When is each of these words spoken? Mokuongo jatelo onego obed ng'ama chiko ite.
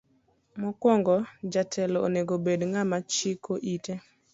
Mokuongo 0.61 1.15
jatelo 1.51 1.97
onego 2.07 2.33
obed 2.37 2.61
ng'ama 2.71 2.97
chiko 3.13 3.53
ite. 3.73 3.93